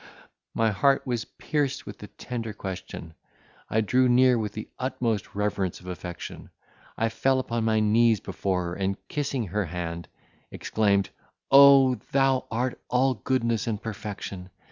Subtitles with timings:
[0.55, 3.13] My heart was pierced with the tender question.
[3.69, 6.49] I drew near with the utmost reverence of affection.
[6.97, 10.07] I fell upon my knees before her, and, kissing her hand,
[10.49, 11.11] exclaimed,
[11.51, 11.97] "Oh!
[12.13, 14.49] thou art all goodness and perfection!